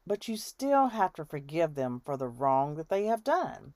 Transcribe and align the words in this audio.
but 0.05 0.27
you 0.27 0.37
still 0.37 0.87
have 0.87 1.13
to 1.13 1.25
forgive 1.25 1.73
them 1.73 1.99
for 2.05 2.15
the 2.15 2.29
wrong 2.29 2.75
that 2.75 2.89
they 2.89 3.05
have 3.05 3.23
done. 3.23 3.73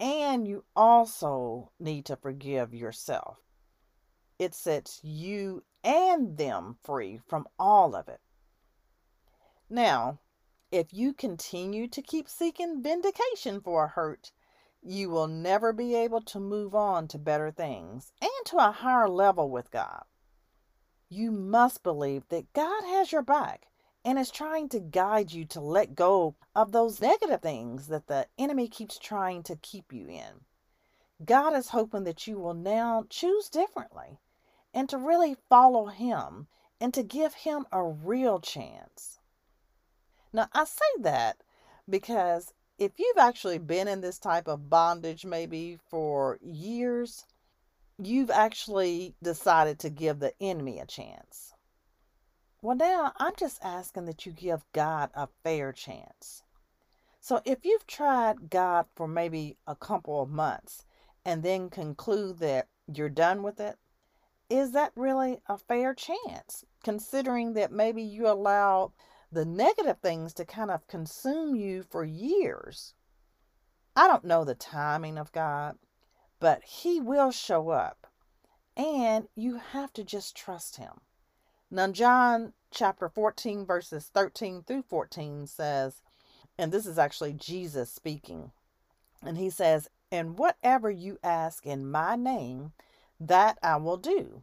And 0.00 0.48
you 0.48 0.64
also 0.74 1.72
need 1.78 2.06
to 2.06 2.16
forgive 2.16 2.72
yourself. 2.72 3.38
It 4.38 4.54
sets 4.54 5.00
you 5.02 5.64
and 5.84 6.38
them 6.38 6.78
free 6.82 7.20
from 7.28 7.46
all 7.58 7.94
of 7.94 8.08
it. 8.08 8.20
Now, 9.68 10.20
if 10.70 10.92
you 10.92 11.12
continue 11.12 11.88
to 11.88 12.02
keep 12.02 12.28
seeking 12.28 12.82
vindication 12.82 13.60
for 13.60 13.84
a 13.84 13.88
hurt, 13.88 14.32
you 14.88 15.10
will 15.10 15.26
never 15.26 15.72
be 15.72 15.94
able 15.94 16.22
to 16.22 16.40
move 16.40 16.74
on 16.74 17.06
to 17.06 17.18
better 17.18 17.50
things 17.50 18.10
and 18.22 18.30
to 18.46 18.56
a 18.56 18.72
higher 18.72 19.08
level 19.08 19.50
with 19.50 19.70
God. 19.70 20.04
You 21.10 21.30
must 21.30 21.82
believe 21.82 22.26
that 22.28 22.52
God 22.54 22.84
has 22.84 23.12
your 23.12 23.22
back 23.22 23.66
and 24.02 24.18
is 24.18 24.30
trying 24.30 24.70
to 24.70 24.80
guide 24.80 25.30
you 25.30 25.44
to 25.46 25.60
let 25.60 25.94
go 25.94 26.36
of 26.54 26.72
those 26.72 27.02
negative 27.02 27.42
things 27.42 27.88
that 27.88 28.06
the 28.06 28.26
enemy 28.38 28.66
keeps 28.66 28.98
trying 28.98 29.42
to 29.42 29.56
keep 29.56 29.92
you 29.92 30.06
in. 30.08 30.44
God 31.22 31.54
is 31.54 31.68
hoping 31.68 32.04
that 32.04 32.26
you 32.26 32.38
will 32.38 32.54
now 32.54 33.04
choose 33.10 33.50
differently 33.50 34.20
and 34.72 34.88
to 34.88 34.96
really 34.96 35.36
follow 35.50 35.86
Him 35.86 36.46
and 36.80 36.94
to 36.94 37.02
give 37.02 37.34
Him 37.34 37.66
a 37.72 37.82
real 37.84 38.40
chance. 38.40 39.18
Now, 40.32 40.48
I 40.54 40.64
say 40.64 41.00
that 41.00 41.42
because 41.88 42.54
if 42.78 42.92
you've 42.98 43.18
actually 43.18 43.58
been 43.58 43.88
in 43.88 44.00
this 44.00 44.18
type 44.18 44.46
of 44.46 44.70
bondage 44.70 45.24
maybe 45.24 45.78
for 45.90 46.38
years, 46.40 47.26
you've 47.98 48.30
actually 48.30 49.14
decided 49.22 49.80
to 49.80 49.90
give 49.90 50.20
the 50.20 50.32
enemy 50.40 50.78
a 50.78 50.86
chance. 50.86 51.52
Well, 52.62 52.76
now 52.76 53.12
I'm 53.18 53.34
just 53.36 53.58
asking 53.62 54.04
that 54.06 54.26
you 54.26 54.32
give 54.32 54.64
God 54.72 55.10
a 55.14 55.28
fair 55.42 55.72
chance. 55.72 56.42
So 57.20 57.40
if 57.44 57.64
you've 57.64 57.86
tried 57.86 58.50
God 58.50 58.86
for 58.94 59.08
maybe 59.08 59.56
a 59.66 59.74
couple 59.74 60.22
of 60.22 60.30
months 60.30 60.84
and 61.24 61.42
then 61.42 61.70
conclude 61.70 62.38
that 62.38 62.68
you're 62.86 63.08
done 63.08 63.42
with 63.42 63.60
it, 63.60 63.76
is 64.48 64.72
that 64.72 64.92
really 64.96 65.40
a 65.46 65.58
fair 65.58 65.94
chance? 65.94 66.64
Considering 66.82 67.52
that 67.52 67.70
maybe 67.70 68.02
you 68.02 68.28
allowed 68.28 68.92
the 69.30 69.44
negative 69.44 69.98
things 69.98 70.32
to 70.34 70.44
kind 70.44 70.70
of 70.70 70.86
consume 70.86 71.54
you 71.54 71.82
for 71.82 72.04
years. 72.04 72.94
I 73.94 74.06
don't 74.06 74.24
know 74.24 74.44
the 74.44 74.54
timing 74.54 75.18
of 75.18 75.32
God, 75.32 75.76
but 76.40 76.62
He 76.64 77.00
will 77.00 77.30
show 77.30 77.70
up, 77.70 78.06
and 78.76 79.28
you 79.34 79.56
have 79.72 79.92
to 79.94 80.04
just 80.04 80.36
trust 80.36 80.76
Him. 80.76 81.00
Now, 81.70 81.88
John 81.88 82.54
chapter 82.70 83.08
14, 83.08 83.66
verses 83.66 84.10
13 84.14 84.62
through 84.62 84.82
14 84.82 85.46
says, 85.46 86.00
and 86.58 86.72
this 86.72 86.86
is 86.86 86.98
actually 86.98 87.34
Jesus 87.34 87.90
speaking, 87.90 88.50
and 89.22 89.38
He 89.38 89.48
says, 89.48 89.88
And 90.10 90.38
whatever 90.38 90.90
you 90.90 91.18
ask 91.22 91.64
in 91.64 91.90
my 91.90 92.16
name, 92.16 92.72
that 93.20 93.58
I 93.62 93.76
will 93.76 93.96
do, 93.96 94.42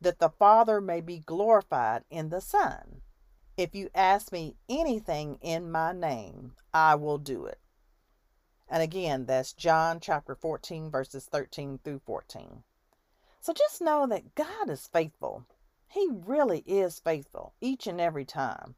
that 0.00 0.18
the 0.18 0.28
Father 0.30 0.80
may 0.80 1.00
be 1.00 1.20
glorified 1.20 2.02
in 2.10 2.30
the 2.30 2.40
Son. 2.40 3.02
If 3.56 3.74
you 3.74 3.90
ask 3.94 4.32
me 4.32 4.56
anything 4.68 5.38
in 5.42 5.70
my 5.70 5.92
name, 5.92 6.54
I 6.72 6.94
will 6.94 7.18
do 7.18 7.44
it. 7.44 7.58
And 8.68 8.82
again, 8.82 9.26
that's 9.26 9.52
John 9.52 10.00
chapter 10.00 10.34
14, 10.34 10.90
verses 10.90 11.26
13 11.26 11.80
through 11.84 12.00
14. 12.06 12.62
So 13.40 13.52
just 13.52 13.82
know 13.82 14.06
that 14.06 14.34
God 14.34 14.70
is 14.70 14.86
faithful. 14.86 15.44
He 15.88 16.08
really 16.10 16.60
is 16.60 16.98
faithful 16.98 17.52
each 17.60 17.86
and 17.86 18.00
every 18.00 18.24
time. 18.24 18.76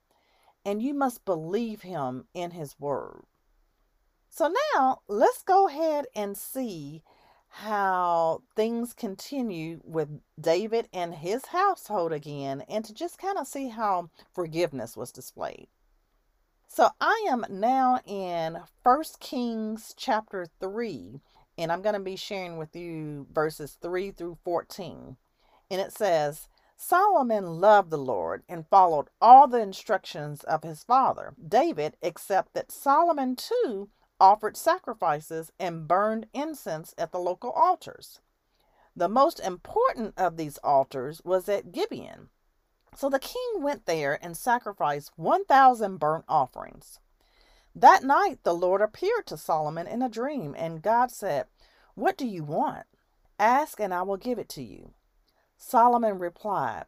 And 0.64 0.82
you 0.82 0.92
must 0.94 1.24
believe 1.24 1.82
Him 1.82 2.26
in 2.34 2.50
His 2.50 2.74
word. 2.80 3.26
So 4.28 4.52
now 4.74 5.02
let's 5.06 5.42
go 5.42 5.68
ahead 5.68 6.06
and 6.16 6.36
see 6.36 7.04
how 7.56 8.42
things 8.56 8.92
continue 8.92 9.80
with 9.84 10.08
David 10.40 10.88
and 10.92 11.14
his 11.14 11.46
household 11.46 12.12
again, 12.12 12.64
and 12.68 12.84
to 12.84 12.92
just 12.92 13.16
kind 13.16 13.38
of 13.38 13.46
see 13.46 13.68
how 13.68 14.10
forgiveness 14.32 14.96
was 14.96 15.12
displayed. 15.12 15.68
So 16.66 16.88
I 17.00 17.28
am 17.30 17.46
now 17.48 18.00
in 18.06 18.58
First 18.82 19.20
Kings 19.20 19.94
chapter 19.96 20.48
3, 20.58 21.20
and 21.56 21.70
I'm 21.70 21.80
going 21.80 21.94
to 21.94 22.00
be 22.00 22.16
sharing 22.16 22.56
with 22.56 22.74
you 22.74 23.28
verses 23.32 23.78
3 23.80 24.10
through 24.10 24.38
14. 24.44 25.16
And 25.70 25.80
it 25.80 25.92
says, 25.92 26.48
Solomon 26.76 27.60
loved 27.60 27.90
the 27.90 27.98
Lord 27.98 28.42
and 28.48 28.66
followed 28.66 29.06
all 29.20 29.46
the 29.46 29.60
instructions 29.60 30.42
of 30.42 30.64
his 30.64 30.82
father, 30.82 31.34
David, 31.46 31.96
except 32.02 32.52
that 32.54 32.72
Solomon 32.72 33.36
too 33.36 33.90
offered 34.20 34.56
sacrifices 34.56 35.52
and 35.58 35.88
burned 35.88 36.26
incense 36.32 36.94
at 36.96 37.12
the 37.12 37.18
local 37.18 37.50
altars. 37.50 38.20
The 38.96 39.08
most 39.08 39.40
important 39.40 40.14
of 40.16 40.36
these 40.36 40.58
altars 40.58 41.20
was 41.24 41.48
at 41.48 41.72
Gibeon. 41.72 42.28
So 42.96 43.10
the 43.10 43.18
king 43.18 43.60
went 43.60 43.86
there 43.86 44.18
and 44.22 44.36
sacrificed 44.36 45.12
1,000 45.16 45.98
burnt 45.98 46.24
offerings. 46.28 47.00
That 47.74 48.04
night 48.04 48.38
the 48.44 48.54
Lord 48.54 48.80
appeared 48.80 49.26
to 49.26 49.36
Solomon 49.36 49.88
in 49.88 50.00
a 50.00 50.08
dream, 50.08 50.54
and 50.56 50.80
God 50.80 51.10
said, 51.10 51.46
What 51.96 52.16
do 52.16 52.24
you 52.24 52.44
want? 52.44 52.86
Ask, 53.36 53.80
and 53.80 53.92
I 53.92 54.02
will 54.02 54.16
give 54.16 54.38
it 54.38 54.48
to 54.50 54.62
you. 54.62 54.92
Solomon 55.56 56.20
replied, 56.20 56.84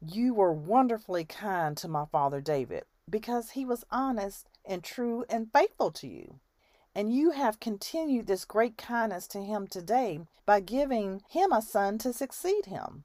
You 0.00 0.34
were 0.34 0.52
wonderfully 0.52 1.24
kind 1.24 1.76
to 1.78 1.88
my 1.88 2.04
father 2.04 2.40
David, 2.40 2.84
because 3.10 3.50
he 3.50 3.64
was 3.64 3.84
honest 3.90 4.48
and 4.64 4.84
true 4.84 5.24
and 5.28 5.52
faithful 5.52 5.90
to 5.90 6.06
you 6.06 6.38
And 6.98 7.14
you 7.14 7.30
have 7.30 7.60
continued 7.60 8.26
this 8.26 8.44
great 8.44 8.76
kindness 8.76 9.28
to 9.28 9.40
him 9.40 9.68
today 9.68 10.18
by 10.44 10.58
giving 10.58 11.22
him 11.28 11.52
a 11.52 11.62
son 11.62 11.96
to 11.98 12.12
succeed 12.12 12.66
him. 12.66 13.04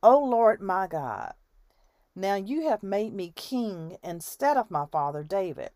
O 0.00 0.16
Lord 0.16 0.60
my 0.60 0.86
God, 0.86 1.34
now 2.14 2.36
you 2.36 2.68
have 2.68 2.84
made 2.84 3.12
me 3.12 3.32
king 3.34 3.98
instead 4.00 4.56
of 4.56 4.70
my 4.70 4.86
father 4.86 5.24
David. 5.24 5.70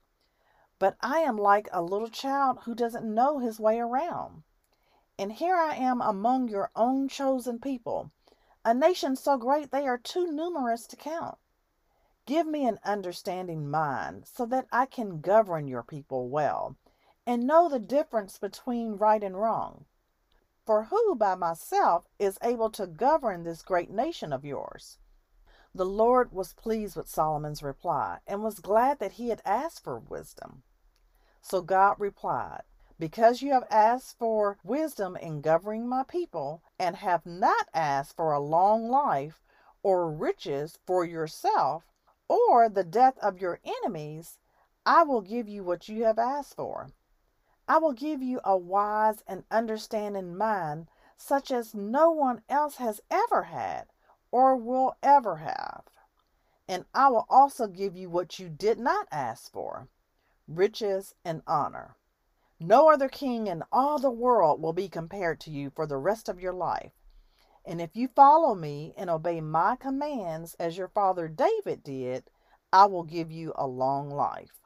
But 0.78 0.96
I 1.00 1.22
am 1.22 1.36
like 1.36 1.68
a 1.72 1.82
little 1.82 2.08
child 2.08 2.60
who 2.66 2.74
doesn't 2.76 3.12
know 3.12 3.40
his 3.40 3.58
way 3.58 3.80
around. 3.80 4.44
And 5.18 5.32
here 5.32 5.56
I 5.56 5.74
am 5.74 6.00
among 6.00 6.46
your 6.46 6.70
own 6.76 7.08
chosen 7.08 7.58
people, 7.58 8.12
a 8.64 8.72
nation 8.72 9.16
so 9.16 9.36
great 9.36 9.72
they 9.72 9.88
are 9.88 9.98
too 9.98 10.30
numerous 10.30 10.86
to 10.86 10.94
count. 10.94 11.36
Give 12.26 12.46
me 12.46 12.64
an 12.64 12.78
understanding 12.84 13.68
mind 13.68 14.28
so 14.28 14.46
that 14.46 14.68
I 14.70 14.86
can 14.86 15.20
govern 15.20 15.66
your 15.66 15.82
people 15.82 16.28
well 16.28 16.76
and 17.26 17.46
know 17.46 17.68
the 17.68 17.78
difference 17.78 18.38
between 18.38 18.96
right 18.96 19.22
and 19.22 19.40
wrong. 19.40 19.84
For 20.64 20.84
who 20.84 21.14
by 21.14 21.34
myself 21.34 22.08
is 22.18 22.38
able 22.42 22.70
to 22.70 22.86
govern 22.86 23.42
this 23.42 23.62
great 23.62 23.90
nation 23.90 24.32
of 24.32 24.44
yours? 24.44 24.98
The 25.74 25.86
Lord 25.86 26.32
was 26.32 26.52
pleased 26.52 26.96
with 26.96 27.08
Solomon's 27.08 27.62
reply 27.62 28.18
and 28.26 28.42
was 28.42 28.58
glad 28.58 28.98
that 28.98 29.12
he 29.12 29.28
had 29.28 29.42
asked 29.44 29.84
for 29.84 29.98
wisdom. 29.98 30.62
So 31.40 31.62
God 31.62 31.98
replied, 31.98 32.62
Because 32.98 33.40
you 33.40 33.52
have 33.52 33.66
asked 33.70 34.18
for 34.18 34.58
wisdom 34.64 35.16
in 35.16 35.40
governing 35.40 35.88
my 35.88 36.02
people, 36.02 36.62
and 36.78 36.96
have 36.96 37.24
not 37.24 37.68
asked 37.72 38.16
for 38.16 38.32
a 38.32 38.40
long 38.40 38.88
life 38.88 39.42
or 39.82 40.10
riches 40.10 40.78
for 40.86 41.04
yourself, 41.04 41.84
or 42.28 42.68
the 42.68 42.84
death 42.84 43.16
of 43.18 43.40
your 43.40 43.60
enemies, 43.64 44.38
I 44.84 45.02
will 45.04 45.20
give 45.20 45.48
you 45.48 45.64
what 45.64 45.88
you 45.88 46.04
have 46.04 46.18
asked 46.18 46.56
for. 46.56 46.90
I 47.70 47.78
will 47.78 47.92
give 47.92 48.20
you 48.20 48.40
a 48.42 48.56
wise 48.56 49.22
and 49.28 49.44
understanding 49.48 50.36
mind, 50.36 50.88
such 51.16 51.52
as 51.52 51.72
no 51.72 52.10
one 52.10 52.42
else 52.48 52.78
has 52.78 53.00
ever 53.08 53.44
had 53.44 53.86
or 54.32 54.56
will 54.56 54.96
ever 55.04 55.36
have. 55.36 55.84
And 56.66 56.84
I 56.92 57.10
will 57.10 57.26
also 57.30 57.68
give 57.68 57.94
you 57.94 58.10
what 58.10 58.40
you 58.40 58.48
did 58.48 58.80
not 58.80 59.06
ask 59.12 59.52
for 59.52 59.88
riches, 60.50 61.14
and 61.24 61.42
honor. 61.46 61.94
No 62.58 62.90
other 62.90 63.08
king 63.08 63.46
in 63.46 63.62
all 63.70 64.00
the 64.00 64.10
world 64.10 64.60
will 64.60 64.72
be 64.72 64.88
compared 64.88 65.38
to 65.42 65.50
you 65.52 65.70
for 65.70 65.86
the 65.86 65.96
rest 65.96 66.28
of 66.28 66.40
your 66.40 66.52
life. 66.52 66.90
And 67.64 67.80
if 67.80 67.94
you 67.94 68.08
follow 68.08 68.56
me 68.56 68.92
and 68.96 69.08
obey 69.08 69.40
my 69.40 69.76
commands 69.76 70.54
as 70.54 70.76
your 70.76 70.88
father 70.88 71.28
David 71.28 71.84
did, 71.84 72.24
I 72.72 72.86
will 72.86 73.04
give 73.04 73.30
you 73.30 73.52
a 73.54 73.68
long 73.68 74.10
life. 74.10 74.60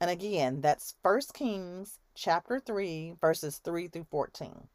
And 0.00 0.08
again, 0.08 0.60
that's 0.60 0.94
1 1.02 1.20
Kings 1.32 1.98
chapter 2.14 2.60
3, 2.60 3.16
verses 3.20 3.58
3 3.58 3.88
through 3.88 4.06
14. 4.10 4.68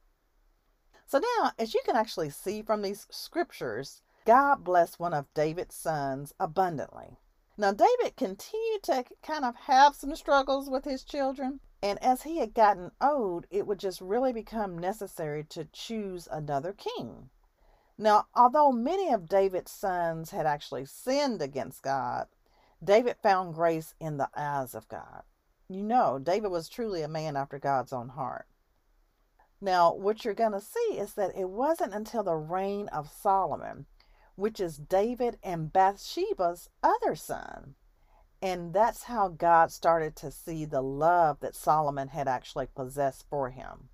So 1.05 1.19
now, 1.19 1.51
as 1.57 1.73
you 1.73 1.81
can 1.85 1.95
actually 1.95 2.29
see 2.29 2.61
from 2.61 2.81
these 2.81 3.07
scriptures, 3.09 4.01
God 4.25 4.63
blessed 4.63 4.99
one 4.99 5.13
of 5.13 5.33
David's 5.33 5.75
sons 5.75 6.33
abundantly. 6.39 7.17
Now, 7.57 7.71
David 7.71 8.15
continued 8.15 8.83
to 8.83 9.03
kind 9.23 9.43
of 9.43 9.55
have 9.55 9.95
some 9.95 10.15
struggles 10.15 10.69
with 10.69 10.85
his 10.85 11.03
children. 11.03 11.59
And 11.81 12.01
as 12.03 12.23
he 12.23 12.37
had 12.37 12.53
gotten 12.53 12.91
old, 13.01 13.47
it 13.49 13.65
would 13.65 13.79
just 13.79 14.01
really 14.01 14.33
become 14.33 14.77
necessary 14.77 15.43
to 15.45 15.65
choose 15.65 16.27
another 16.29 16.73
king. 16.73 17.29
Now, 17.97 18.27
although 18.35 18.71
many 18.71 19.11
of 19.11 19.27
David's 19.27 19.71
sons 19.71 20.31
had 20.31 20.45
actually 20.45 20.85
sinned 20.85 21.41
against 21.41 21.81
God, 21.81 22.27
David 22.83 23.17
found 23.21 23.55
grace 23.55 23.93
in 23.99 24.17
the 24.17 24.29
eyes 24.35 24.73
of 24.73 24.87
God. 24.87 25.23
You 25.69 25.83
know, 25.83 26.19
David 26.19 26.49
was 26.49 26.67
truly 26.67 27.03
a 27.03 27.07
man 27.07 27.37
after 27.37 27.59
God's 27.59 27.93
own 27.93 28.09
heart. 28.09 28.47
Now, 29.61 29.93
what 29.93 30.25
you're 30.25 30.33
going 30.33 30.53
to 30.53 30.61
see 30.61 30.97
is 30.97 31.13
that 31.13 31.37
it 31.37 31.49
wasn't 31.49 31.93
until 31.93 32.23
the 32.23 32.35
reign 32.35 32.87
of 32.89 33.11
Solomon 33.11 33.85
which 34.39 34.61
is 34.61 34.77
David 34.77 35.37
and 35.43 35.73
Bathsheba's 35.73 36.69
other 36.81 37.13
son. 37.13 37.75
And 38.41 38.73
that's 38.73 39.03
how 39.03 39.27
God 39.27 39.69
started 39.69 40.15
to 40.17 40.31
see 40.31 40.63
the 40.63 40.81
love 40.81 41.41
that 41.41 41.55
Solomon 41.55 42.07
had 42.07 42.29
actually 42.29 42.67
possessed 42.67 43.25
for 43.29 43.49
him. 43.49 43.89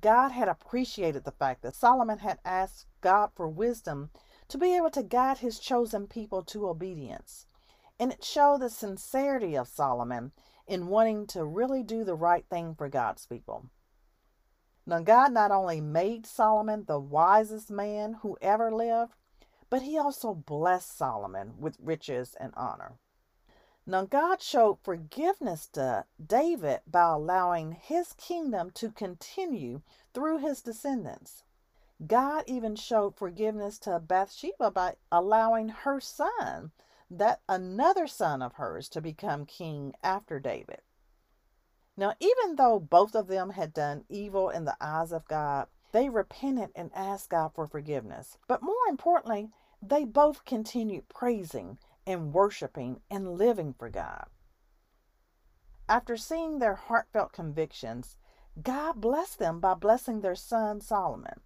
God 0.00 0.30
had 0.30 0.48
appreciated 0.48 1.22
the 1.22 1.30
fact 1.30 1.62
that 1.62 1.76
Solomon 1.76 2.18
had 2.18 2.40
asked 2.44 2.86
God 3.00 3.30
for 3.36 3.48
wisdom 3.48 4.10
to 4.48 4.58
be 4.58 4.74
able 4.74 4.90
to 4.90 5.02
guide 5.04 5.38
his 5.38 5.60
chosen 5.60 6.08
people 6.08 6.42
to 6.42 6.68
obedience. 6.68 7.46
And 8.00 8.12
it 8.12 8.24
showed 8.24 8.62
the 8.62 8.70
sincerity 8.70 9.56
of 9.56 9.68
Solomon 9.68 10.32
in 10.68 10.86
wanting 10.86 11.26
to 11.28 11.44
really 11.44 11.82
do 11.82 12.04
the 12.04 12.14
right 12.14 12.44
thing 12.48 12.74
for 12.74 12.88
God's 12.88 13.26
people. 13.26 13.66
Now, 14.86 15.00
God 15.00 15.32
not 15.32 15.50
only 15.50 15.80
made 15.80 16.26
Solomon 16.26 16.84
the 16.86 17.00
wisest 17.00 17.70
man 17.70 18.18
who 18.22 18.38
ever 18.40 18.72
lived, 18.72 19.12
but 19.70 19.82
he 19.82 19.98
also 19.98 20.32
blessed 20.34 20.96
Solomon 20.96 21.54
with 21.58 21.76
riches 21.80 22.34
and 22.38 22.52
honor. 22.56 22.94
Now, 23.86 24.04
God 24.04 24.42
showed 24.42 24.78
forgiveness 24.82 25.66
to 25.68 26.04
David 26.24 26.80
by 26.86 27.10
allowing 27.10 27.72
his 27.72 28.12
kingdom 28.14 28.70
to 28.72 28.90
continue 28.90 29.80
through 30.12 30.38
his 30.38 30.60
descendants. 30.60 31.42
God 32.06 32.44
even 32.46 32.76
showed 32.76 33.16
forgiveness 33.16 33.78
to 33.80 33.98
Bathsheba 33.98 34.70
by 34.70 34.96
allowing 35.10 35.70
her 35.70 36.00
son, 36.00 36.70
that 37.10 37.40
another 37.48 38.06
son 38.06 38.42
of 38.42 38.54
hers, 38.54 38.88
to 38.90 39.00
become 39.00 39.46
king 39.46 39.94
after 40.02 40.38
David. 40.38 40.82
Now, 41.96 42.14
even 42.20 42.56
though 42.56 42.78
both 42.78 43.14
of 43.14 43.26
them 43.26 43.50
had 43.50 43.72
done 43.72 44.04
evil 44.08 44.50
in 44.50 44.64
the 44.64 44.76
eyes 44.80 45.10
of 45.10 45.26
God, 45.26 45.66
they 45.92 46.08
repented 46.08 46.70
and 46.74 46.90
asked 46.94 47.30
God 47.30 47.52
for 47.54 47.66
forgiveness. 47.66 48.38
But 48.46 48.62
more 48.62 48.74
importantly, 48.88 49.50
they 49.82 50.04
both 50.04 50.44
continued 50.44 51.08
praising 51.08 51.78
and 52.06 52.32
worshiping 52.32 53.00
and 53.10 53.36
living 53.36 53.74
for 53.78 53.88
God. 53.88 54.26
After 55.88 56.16
seeing 56.16 56.58
their 56.58 56.74
heartfelt 56.74 57.32
convictions, 57.32 58.16
God 58.62 59.00
blessed 59.00 59.38
them 59.38 59.58
by 59.60 59.74
blessing 59.74 60.20
their 60.20 60.34
son 60.34 60.80
Solomon. 60.80 61.40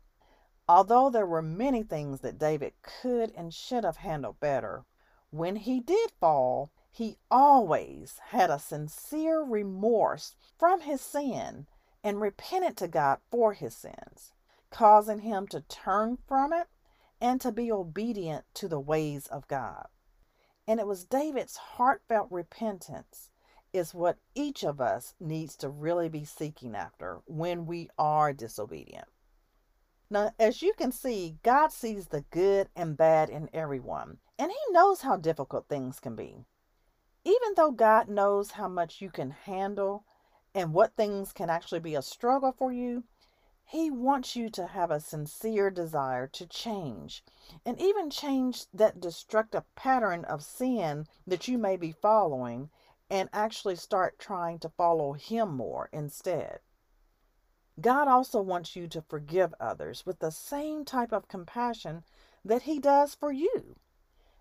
Although 0.68 1.10
there 1.10 1.26
were 1.26 1.42
many 1.42 1.82
things 1.82 2.20
that 2.20 2.38
David 2.38 2.72
could 2.82 3.32
and 3.36 3.54
should 3.54 3.84
have 3.84 3.98
handled 3.98 4.40
better, 4.40 4.84
when 5.32 5.56
he 5.56 5.80
did 5.80 6.12
fall, 6.20 6.70
he 6.90 7.16
always 7.30 8.20
had 8.26 8.50
a 8.50 8.58
sincere 8.58 9.42
remorse 9.42 10.36
from 10.58 10.82
his 10.82 11.00
sin 11.00 11.66
and 12.04 12.20
repented 12.20 12.76
to 12.76 12.86
God 12.86 13.18
for 13.30 13.54
his 13.54 13.74
sins, 13.74 14.34
causing 14.70 15.20
him 15.20 15.48
to 15.48 15.62
turn 15.62 16.18
from 16.28 16.52
it 16.52 16.68
and 17.18 17.40
to 17.40 17.50
be 17.50 17.72
obedient 17.72 18.44
to 18.52 18.68
the 18.68 18.78
ways 18.78 19.26
of 19.28 19.48
God. 19.48 19.86
And 20.68 20.78
it 20.78 20.86
was 20.86 21.04
David's 21.04 21.56
heartfelt 21.56 22.28
repentance 22.30 23.30
is 23.72 23.94
what 23.94 24.18
each 24.34 24.62
of 24.62 24.82
us 24.82 25.14
needs 25.18 25.56
to 25.56 25.70
really 25.70 26.10
be 26.10 26.26
seeking 26.26 26.76
after 26.76 27.22
when 27.24 27.64
we 27.64 27.88
are 27.98 28.34
disobedient. 28.34 29.08
Now, 30.10 30.34
as 30.38 30.60
you 30.60 30.74
can 30.74 30.92
see, 30.92 31.38
God 31.42 31.72
sees 31.72 32.08
the 32.08 32.26
good 32.30 32.68
and 32.76 32.98
bad 32.98 33.30
in 33.30 33.48
everyone, 33.54 34.18
and 34.42 34.50
He 34.50 34.72
knows 34.72 35.02
how 35.02 35.16
difficult 35.16 35.68
things 35.68 36.00
can 36.00 36.16
be. 36.16 36.44
Even 37.24 37.54
though 37.54 37.70
God 37.70 38.08
knows 38.08 38.50
how 38.50 38.66
much 38.66 39.00
you 39.00 39.08
can 39.08 39.30
handle 39.30 40.04
and 40.52 40.74
what 40.74 40.96
things 40.96 41.32
can 41.32 41.48
actually 41.48 41.78
be 41.78 41.94
a 41.94 42.02
struggle 42.02 42.50
for 42.50 42.72
you, 42.72 43.04
He 43.62 43.88
wants 43.88 44.34
you 44.34 44.50
to 44.50 44.66
have 44.66 44.90
a 44.90 44.98
sincere 44.98 45.70
desire 45.70 46.26
to 46.26 46.44
change 46.44 47.22
and 47.64 47.80
even 47.80 48.10
change 48.10 48.66
that 48.74 48.98
destructive 48.98 49.62
pattern 49.76 50.24
of 50.24 50.42
sin 50.42 51.06
that 51.24 51.46
you 51.46 51.56
may 51.56 51.76
be 51.76 51.92
following 51.92 52.68
and 53.08 53.28
actually 53.32 53.76
start 53.76 54.18
trying 54.18 54.58
to 54.58 54.68
follow 54.70 55.12
Him 55.12 55.56
more 55.56 55.88
instead. 55.92 56.58
God 57.80 58.08
also 58.08 58.42
wants 58.42 58.74
you 58.74 58.88
to 58.88 59.02
forgive 59.02 59.54
others 59.60 60.04
with 60.04 60.18
the 60.18 60.32
same 60.32 60.84
type 60.84 61.12
of 61.12 61.28
compassion 61.28 62.02
that 62.44 62.62
He 62.62 62.80
does 62.80 63.14
for 63.14 63.30
you. 63.30 63.76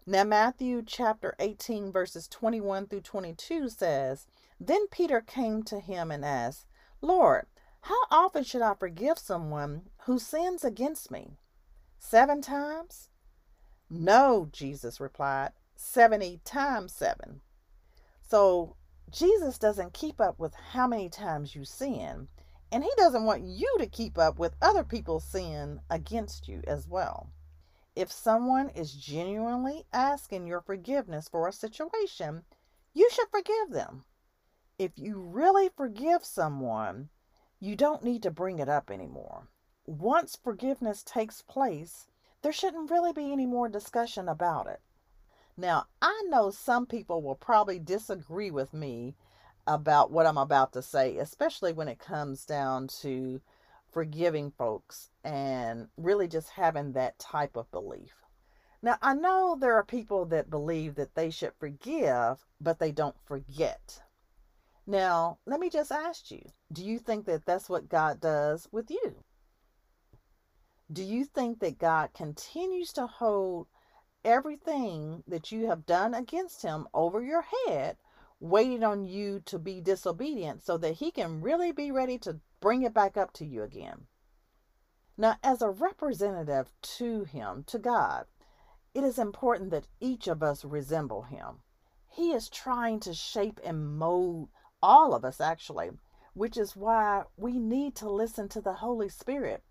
Now, 0.07 0.23
Matthew 0.23 0.81
chapter 0.83 1.35
18, 1.37 1.91
verses 1.91 2.27
21 2.27 2.87
through 2.87 3.01
22 3.01 3.69
says, 3.69 4.25
Then 4.59 4.87
Peter 4.87 5.21
came 5.21 5.61
to 5.63 5.79
him 5.79 6.09
and 6.09 6.25
asked, 6.25 6.65
Lord, 7.01 7.45
how 7.81 7.99
often 8.09 8.43
should 8.43 8.63
I 8.63 8.73
forgive 8.73 9.19
someone 9.19 9.83
who 10.05 10.17
sins 10.17 10.63
against 10.63 11.11
me? 11.11 11.37
Seven 11.99 12.41
times? 12.41 13.09
No, 13.91 14.49
Jesus 14.51 14.99
replied, 14.99 15.51
70 15.75 16.41
times 16.45 16.93
seven. 16.93 17.41
So 18.27 18.75
Jesus 19.11 19.59
doesn't 19.59 19.93
keep 19.93 20.19
up 20.19 20.39
with 20.39 20.55
how 20.71 20.87
many 20.87 21.09
times 21.09 21.55
you 21.55 21.63
sin, 21.63 22.27
and 22.71 22.83
He 22.83 22.91
doesn't 22.97 23.25
want 23.25 23.43
you 23.43 23.75
to 23.77 23.85
keep 23.85 24.17
up 24.17 24.39
with 24.39 24.55
other 24.63 24.83
people's 24.83 25.25
sin 25.25 25.79
against 25.91 26.47
you 26.47 26.63
as 26.65 26.87
well. 26.87 27.29
If 27.95 28.11
someone 28.11 28.69
is 28.69 28.93
genuinely 28.93 29.85
asking 29.93 30.47
your 30.47 30.61
forgiveness 30.61 31.27
for 31.29 31.47
a 31.47 31.53
situation, 31.53 32.43
you 32.93 33.09
should 33.11 33.29
forgive 33.29 33.71
them. 33.71 34.05
if 34.81 34.97
you 34.97 35.19
really 35.19 35.69
forgive 35.69 36.25
someone, 36.25 37.09
you 37.59 37.75
don't 37.75 38.03
need 38.03 38.23
to 38.23 38.31
bring 38.31 38.57
it 38.57 38.67
up 38.67 38.89
anymore. 38.89 39.47
Once 39.85 40.35
forgiveness 40.43 41.03
takes 41.03 41.43
place, 41.43 42.07
there 42.41 42.51
shouldn't 42.51 42.89
really 42.89 43.13
be 43.13 43.31
any 43.31 43.45
more 43.45 43.69
discussion 43.69 44.27
about 44.27 44.65
it. 44.65 44.81
Now, 45.55 45.85
I 46.01 46.23
know 46.29 46.49
some 46.49 46.87
people 46.87 47.21
will 47.21 47.35
probably 47.35 47.77
disagree 47.77 48.49
with 48.49 48.73
me 48.73 49.15
about 49.67 50.09
what 50.11 50.25
I'm 50.25 50.37
about 50.39 50.73
to 50.73 50.81
say, 50.81 51.17
especially 51.17 51.73
when 51.73 51.87
it 51.87 51.99
comes 51.99 52.45
down 52.45 52.87
to 53.01 53.41
forgiving 53.91 54.51
folks 54.51 55.09
and 55.23 55.87
really 55.97 56.27
just 56.27 56.49
having 56.49 56.93
that 56.93 57.19
type 57.19 57.55
of 57.55 57.69
belief. 57.71 58.15
Now, 58.81 58.97
I 59.01 59.13
know 59.13 59.55
there 59.59 59.75
are 59.75 59.83
people 59.83 60.25
that 60.25 60.49
believe 60.49 60.95
that 60.95 61.13
they 61.13 61.29
should 61.29 61.53
forgive, 61.59 62.45
but 62.59 62.79
they 62.79 62.91
don't 62.91 63.19
forget. 63.25 64.01
Now, 64.87 65.37
let 65.45 65.59
me 65.59 65.69
just 65.69 65.91
ask 65.91 66.31
you 66.31 66.41
do 66.71 66.83
you 66.83 66.97
think 66.97 67.25
that 67.25 67.45
that's 67.45 67.69
what 67.69 67.89
God 67.89 68.19
does 68.19 68.67
with 68.71 68.89
you? 68.89 69.23
Do 70.91 71.03
you 71.03 71.25
think 71.25 71.59
that 71.59 71.77
God 71.77 72.09
continues 72.13 72.91
to 72.93 73.05
hold 73.07 73.67
everything 74.25 75.23
that 75.27 75.51
you 75.51 75.67
have 75.67 75.85
done 75.85 76.13
against 76.13 76.63
Him 76.63 76.87
over 76.93 77.21
your 77.21 77.45
head, 77.67 77.97
waiting 78.39 78.83
on 78.83 79.05
you 79.05 79.41
to 79.45 79.59
be 79.59 79.79
disobedient 79.79 80.63
so 80.63 80.77
that 80.77 80.95
He 80.95 81.11
can 81.11 81.41
really 81.41 81.71
be 81.71 81.91
ready 81.91 82.17
to 82.19 82.39
bring 82.61 82.83
it 82.83 82.93
back 82.93 83.17
up 83.17 83.33
to 83.33 83.45
you 83.45 83.63
again? 83.63 84.07
Now, 85.17 85.35
as 85.43 85.61
a 85.61 85.69
representative 85.69 86.71
to 86.81 87.25
Him, 87.25 87.63
to 87.67 87.77
God, 87.77 88.25
it 88.93 89.03
is 89.03 89.19
important 89.19 89.71
that 89.71 89.87
each 89.99 90.27
of 90.27 90.41
us 90.41 90.63
resemble 90.63 91.23
Him. 91.23 91.59
He 92.07 92.31
is 92.31 92.49
trying 92.49 92.99
to 93.01 93.13
shape 93.13 93.59
and 93.63 93.97
mold 93.97 94.49
all 94.81 95.13
of 95.13 95.25
us 95.25 95.39
actually, 95.39 95.91
which 96.33 96.57
is 96.57 96.75
why 96.75 97.23
we 97.37 97.59
need 97.59 97.95
to 97.97 98.09
listen 98.09 98.47
to 98.49 98.61
the 98.61 98.73
Holy 98.73 99.09
Spirit 99.09 99.63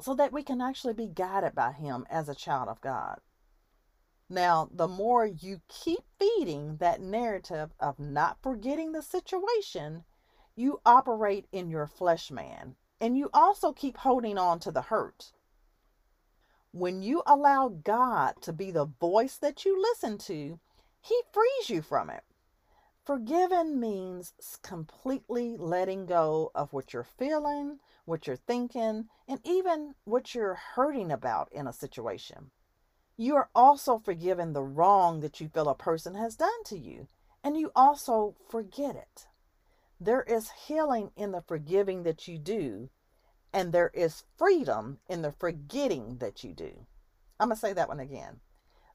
so 0.00 0.14
that 0.14 0.32
we 0.32 0.42
can 0.42 0.60
actually 0.60 0.94
be 0.94 1.08
guided 1.08 1.54
by 1.54 1.72
Him 1.72 2.06
as 2.10 2.28
a 2.28 2.34
child 2.34 2.68
of 2.68 2.80
God. 2.80 3.20
Now, 4.28 4.68
the 4.72 4.88
more 4.88 5.24
you 5.24 5.60
keep 5.68 6.00
feeding 6.18 6.78
that 6.78 7.00
narrative 7.00 7.72
of 7.78 7.98
not 7.98 8.42
forgetting 8.42 8.92
the 8.92 9.02
situation, 9.02 10.04
you 10.56 10.80
operate 10.86 11.46
in 11.52 11.70
your 11.70 11.86
flesh 11.86 12.30
man, 12.30 12.74
and 13.00 13.16
you 13.16 13.28
also 13.32 13.72
keep 13.72 13.98
holding 13.98 14.38
on 14.38 14.58
to 14.60 14.72
the 14.72 14.82
hurt. 14.82 15.32
When 16.72 17.02
you 17.02 17.22
allow 17.26 17.68
God 17.68 18.42
to 18.42 18.52
be 18.52 18.70
the 18.70 18.86
voice 18.86 19.36
that 19.36 19.64
you 19.64 19.80
listen 19.80 20.18
to, 20.18 20.58
He 21.00 21.20
frees 21.32 21.70
you 21.70 21.82
from 21.82 22.10
it. 22.10 22.24
Forgiven 23.04 23.78
means 23.78 24.32
completely 24.62 25.56
letting 25.56 26.06
go 26.06 26.50
of 26.54 26.72
what 26.72 26.92
you're 26.92 27.04
feeling, 27.04 27.78
what 28.04 28.26
you're 28.26 28.34
thinking, 28.34 29.08
and 29.28 29.40
even 29.44 29.94
what 30.04 30.34
you're 30.34 30.58
hurting 30.74 31.12
about 31.12 31.52
in 31.52 31.66
a 31.66 31.72
situation. 31.72 32.50
You 33.16 33.36
are 33.36 33.48
also 33.54 33.98
forgiven 33.98 34.52
the 34.52 34.64
wrong 34.64 35.20
that 35.20 35.40
you 35.40 35.48
feel 35.48 35.68
a 35.68 35.74
person 35.74 36.14
has 36.14 36.34
done 36.34 36.64
to 36.64 36.78
you, 36.78 37.08
and 37.44 37.56
you 37.56 37.70
also 37.76 38.34
forget 38.48 38.96
it. 38.96 39.26
There 40.00 40.22
is 40.22 40.50
healing 40.50 41.10
in 41.16 41.32
the 41.32 41.40
forgiving 41.40 42.02
that 42.02 42.28
you 42.28 42.38
do, 42.38 42.90
and 43.52 43.72
there 43.72 43.90
is 43.94 44.24
freedom 44.36 44.98
in 45.08 45.22
the 45.22 45.32
forgetting 45.32 46.18
that 46.18 46.44
you 46.44 46.52
do. 46.52 46.86
I'm 47.40 47.48
going 47.48 47.56
to 47.56 47.60
say 47.60 47.72
that 47.72 47.88
one 47.88 48.00
again. 48.00 48.40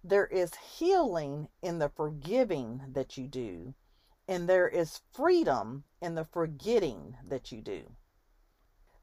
There 0.04 0.28
is 0.28 0.56
healing 0.56 1.50
in 1.62 1.80
the 1.80 1.90
forgiving 1.90 2.82
that 2.94 3.18
you 3.18 3.28
do, 3.28 3.74
and 4.28 4.48
there 4.48 4.68
is 4.68 5.02
freedom 5.12 5.86
in 6.02 6.16
the 6.16 6.26
forgetting 6.26 7.18
that 7.28 7.52
you 7.52 7.62
do. 7.62 7.96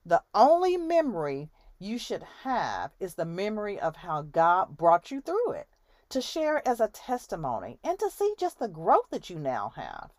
The 0.05 0.23
only 0.35 0.77
memory 0.77 1.51
you 1.79 1.99
should 1.99 2.23
have 2.43 2.93
is 2.99 3.15
the 3.15 3.25
memory 3.25 3.79
of 3.79 3.97
how 3.97 4.23
God 4.23 4.77
brought 4.77 5.11
you 5.11 5.21
through 5.21 5.53
it 5.53 5.69
to 6.11 6.21
share 6.21 6.67
as 6.67 6.81
a 6.81 6.89
testimony 6.89 7.79
and 7.85 7.99
to 7.99 8.11
see 8.11 8.35
just 8.39 8.59
the 8.59 8.69
growth 8.69 9.11
that 9.11 9.29
you 9.29 9.39
now 9.39 9.71
have. 9.77 10.13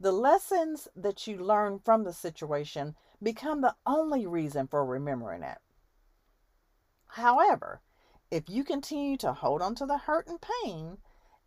The 0.00 0.12
lessons 0.12 0.88
that 0.94 1.26
you 1.26 1.38
learn 1.38 1.80
from 1.80 2.04
the 2.04 2.12
situation 2.12 2.94
become 3.22 3.60
the 3.60 3.74
only 3.84 4.26
reason 4.26 4.68
for 4.68 4.84
remembering 4.84 5.42
it. 5.42 5.58
However, 7.08 7.80
if 8.30 8.48
you 8.48 8.62
continue 8.62 9.16
to 9.18 9.32
hold 9.32 9.62
on 9.62 9.74
to 9.76 9.86
the 9.86 9.98
hurt 9.98 10.28
and 10.28 10.38
pain, 10.40 10.98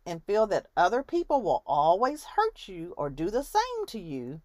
and 0.04 0.24
feel 0.24 0.46
that 0.48 0.66
other 0.76 1.02
people 1.02 1.42
will 1.42 1.62
always 1.64 2.24
hurt 2.24 2.66
you 2.66 2.92
or 2.96 3.08
do 3.08 3.30
the 3.30 3.44
same 3.44 3.86
to 3.86 4.00
you, 4.00 4.40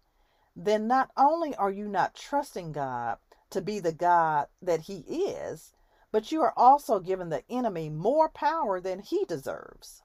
then 0.54 0.86
not 0.86 1.10
only 1.16 1.54
are 1.56 1.70
you 1.70 1.88
not 1.88 2.14
trusting 2.14 2.72
God 2.72 3.18
to 3.50 3.60
be 3.60 3.80
the 3.80 3.92
God 3.92 4.46
that 4.62 4.82
He 4.82 4.98
is, 5.00 5.72
but 6.10 6.32
you 6.32 6.42
are 6.42 6.54
also 6.56 7.00
giving 7.00 7.28
the 7.28 7.44
enemy 7.50 7.90
more 7.90 8.28
power 8.28 8.80
than 8.80 9.00
he 9.00 9.24
deserves. 9.24 10.02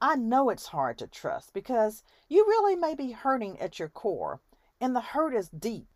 I 0.00 0.16
know 0.16 0.50
it's 0.50 0.66
hard 0.66 0.98
to 0.98 1.06
trust 1.06 1.54
because 1.54 2.02
you 2.28 2.44
really 2.46 2.76
may 2.76 2.94
be 2.94 3.12
hurting 3.12 3.58
at 3.58 3.78
your 3.78 3.88
core, 3.88 4.40
and 4.78 4.94
the 4.94 5.00
hurt 5.00 5.34
is 5.34 5.48
deep, 5.48 5.88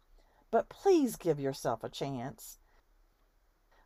but 0.51 0.71
please 0.71 1.17
give 1.17 1.39
yourself 1.39 1.85
a 1.85 1.91
chance. 1.91 2.59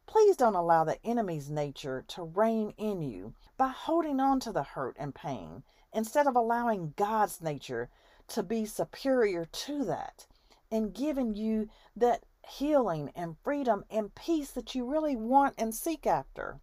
Please 0.06 0.36
don't 0.36 0.54
allow 0.54 0.84
the 0.84 1.04
enemy's 1.04 1.50
nature 1.50 2.04
to 2.08 2.22
reign 2.22 2.74
in 2.76 3.02
you 3.02 3.34
by 3.56 3.68
holding 3.68 4.20
on 4.20 4.38
to 4.40 4.52
the 4.52 4.62
hurt 4.62 4.96
and 5.00 5.14
pain 5.14 5.64
instead 5.92 6.26
of 6.26 6.36
allowing 6.36 6.94
God's 6.96 7.40
nature 7.40 7.88
to 8.28 8.42
be 8.42 8.66
superior 8.66 9.46
to 9.46 9.84
that 9.84 10.26
and 10.70 10.94
giving 10.94 11.34
you 11.34 11.68
that 11.96 12.24
healing 12.46 13.10
and 13.16 13.36
freedom 13.42 13.84
and 13.90 14.14
peace 14.14 14.50
that 14.52 14.74
you 14.74 14.84
really 14.84 15.16
want 15.16 15.54
and 15.58 15.74
seek 15.74 16.06
after. 16.06 16.60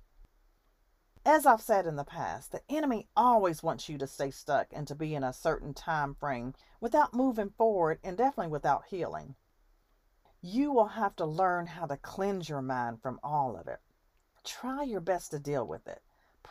As 1.26 1.46
I've 1.46 1.62
said 1.62 1.86
in 1.86 1.96
the 1.96 2.04
past, 2.04 2.52
the 2.52 2.62
enemy 2.70 3.08
always 3.16 3.62
wants 3.62 3.88
you 3.90 3.98
to 3.98 4.08
stay 4.08 4.32
stuck 4.32 4.68
and 4.72 4.88
to 4.88 4.96
be 4.96 5.14
in 5.14 5.24
a 5.24 5.34
certain 5.34 5.74
time 5.74 6.16
frame 6.16 6.54
without 6.80 7.14
moving 7.14 7.50
forward 7.50 8.00
and 8.04 8.18
definitely 8.18 8.52
without 8.52 8.86
healing. 8.86 9.36
You 10.42 10.72
will 10.72 10.88
have 10.88 11.16
to 11.18 11.26
learn 11.26 11.68
how 11.68 11.86
to 11.86 11.98
cleanse 11.98 12.50
your 12.50 12.62
mind 12.62 13.02
from 13.02 13.20
all 13.24 13.56
of 13.56 13.68
it. 13.68 13.80
Try 14.44 14.84
your 14.84 15.02
best 15.02 15.32
to 15.32 15.40
deal 15.40 15.66
with 15.68 15.88
it 15.88 16.02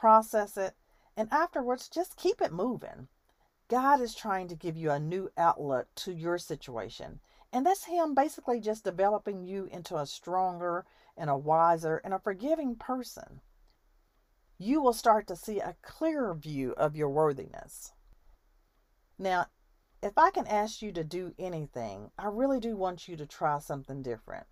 process 0.00 0.56
it, 0.56 0.74
and 1.14 1.28
afterwards 1.30 1.88
just 1.88 2.16
keep 2.16 2.40
it 2.40 2.52
moving. 2.52 3.08
God 3.68 4.00
is 4.00 4.14
trying 4.14 4.48
to 4.48 4.54
give 4.54 4.76
you 4.76 4.90
a 4.90 4.98
new 4.98 5.30
outlook 5.36 5.88
to 5.96 6.12
your 6.12 6.38
situation. 6.38 7.20
And 7.52 7.66
that's 7.66 7.84
Him 7.84 8.14
basically 8.14 8.60
just 8.60 8.84
developing 8.84 9.44
you 9.44 9.68
into 9.70 9.96
a 9.96 10.06
stronger 10.06 10.86
and 11.16 11.28
a 11.28 11.36
wiser 11.36 12.00
and 12.02 12.14
a 12.14 12.18
forgiving 12.18 12.76
person. 12.76 13.40
You 14.62 14.82
will 14.82 14.92
start 14.92 15.26
to 15.28 15.36
see 15.36 15.58
a 15.58 15.78
clearer 15.80 16.34
view 16.34 16.74
of 16.76 16.94
your 16.94 17.08
worthiness. 17.08 17.94
Now, 19.18 19.46
if 20.02 20.18
I 20.18 20.30
can 20.30 20.46
ask 20.46 20.82
you 20.82 20.92
to 20.92 21.02
do 21.02 21.34
anything, 21.38 22.10
I 22.18 22.26
really 22.26 22.60
do 22.60 22.76
want 22.76 23.08
you 23.08 23.16
to 23.16 23.24
try 23.24 23.58
something 23.58 24.02
different. 24.02 24.46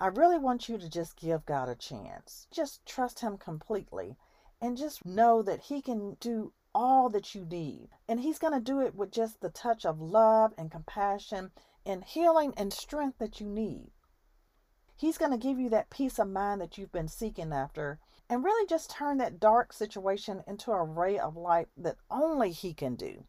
I 0.00 0.06
really 0.06 0.38
want 0.38 0.70
you 0.70 0.78
to 0.78 0.88
just 0.88 1.18
give 1.18 1.44
God 1.44 1.68
a 1.68 1.74
chance. 1.74 2.46
Just 2.50 2.86
trust 2.86 3.20
Him 3.20 3.36
completely 3.36 4.16
and 4.62 4.78
just 4.78 5.04
know 5.04 5.42
that 5.42 5.64
He 5.64 5.82
can 5.82 6.16
do 6.20 6.54
all 6.74 7.10
that 7.10 7.34
you 7.34 7.44
need. 7.44 7.90
And 8.08 8.20
He's 8.20 8.38
going 8.38 8.54
to 8.54 8.60
do 8.60 8.80
it 8.80 8.94
with 8.94 9.10
just 9.10 9.42
the 9.42 9.50
touch 9.50 9.84
of 9.84 10.00
love 10.00 10.54
and 10.56 10.70
compassion 10.70 11.50
and 11.84 12.02
healing 12.02 12.54
and 12.56 12.72
strength 12.72 13.18
that 13.18 13.42
you 13.42 13.50
need. 13.50 13.90
He's 14.96 15.18
going 15.18 15.32
to 15.32 15.36
give 15.36 15.58
you 15.58 15.68
that 15.68 15.90
peace 15.90 16.18
of 16.18 16.30
mind 16.30 16.62
that 16.62 16.78
you've 16.78 16.92
been 16.92 17.08
seeking 17.08 17.52
after 17.52 17.98
and 18.28 18.44
really 18.44 18.66
just 18.66 18.90
turn 18.90 19.18
that 19.18 19.38
dark 19.40 19.72
situation 19.72 20.42
into 20.46 20.72
a 20.72 20.82
ray 20.82 21.18
of 21.18 21.36
light 21.36 21.68
that 21.76 21.96
only 22.10 22.50
He 22.50 22.72
can 22.72 22.94
do. 22.94 23.24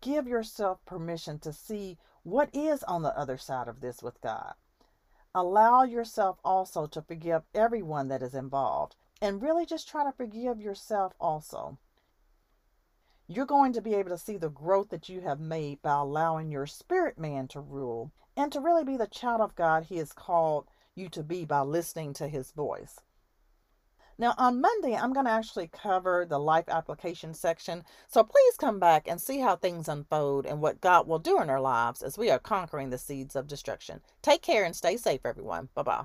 Give 0.00 0.26
yourself 0.26 0.84
permission 0.84 1.38
to 1.40 1.52
see 1.52 1.98
what 2.22 2.54
is 2.54 2.82
on 2.84 3.02
the 3.02 3.16
other 3.18 3.38
side 3.38 3.68
of 3.68 3.80
this 3.80 4.02
with 4.02 4.20
God. 4.20 4.54
Allow 5.34 5.82
yourself 5.82 6.38
also 6.44 6.86
to 6.86 7.02
forgive 7.02 7.42
everyone 7.54 8.08
that 8.08 8.22
is 8.22 8.34
involved 8.34 8.96
and 9.20 9.42
really 9.42 9.66
just 9.66 9.88
try 9.88 10.04
to 10.04 10.12
forgive 10.12 10.60
yourself 10.60 11.14
also. 11.20 11.78
You're 13.26 13.46
going 13.46 13.72
to 13.72 13.80
be 13.80 13.94
able 13.94 14.10
to 14.10 14.18
see 14.18 14.36
the 14.36 14.50
growth 14.50 14.90
that 14.90 15.08
you 15.08 15.22
have 15.22 15.40
made 15.40 15.80
by 15.80 15.94
allowing 15.94 16.50
your 16.50 16.66
spirit 16.66 17.18
man 17.18 17.48
to 17.48 17.60
rule 17.60 18.12
and 18.36 18.52
to 18.52 18.60
really 18.60 18.84
be 18.84 18.96
the 18.96 19.06
child 19.06 19.40
of 19.40 19.54
God 19.54 19.84
He 19.84 19.96
has 19.96 20.12
called 20.12 20.68
you 20.94 21.08
to 21.08 21.22
be 21.22 21.44
by 21.44 21.60
listening 21.60 22.12
to 22.14 22.28
His 22.28 22.52
voice. 22.52 23.00
Now, 24.18 24.34
on 24.38 24.60
Monday, 24.60 24.94
I'm 24.94 25.12
going 25.12 25.26
to 25.26 25.32
actually 25.32 25.68
cover 25.68 26.24
the 26.28 26.38
life 26.38 26.68
application 26.68 27.34
section. 27.34 27.84
So 28.08 28.22
please 28.22 28.56
come 28.58 28.78
back 28.78 29.08
and 29.08 29.20
see 29.20 29.40
how 29.40 29.56
things 29.56 29.88
unfold 29.88 30.46
and 30.46 30.60
what 30.60 30.80
God 30.80 31.06
will 31.06 31.18
do 31.18 31.40
in 31.40 31.50
our 31.50 31.60
lives 31.60 32.02
as 32.02 32.16
we 32.16 32.30
are 32.30 32.38
conquering 32.38 32.90
the 32.90 32.98
seeds 32.98 33.34
of 33.36 33.48
destruction. 33.48 34.00
Take 34.22 34.42
care 34.42 34.64
and 34.64 34.76
stay 34.76 34.96
safe, 34.96 35.20
everyone. 35.24 35.68
Bye 35.74 35.82
bye. 35.82 36.04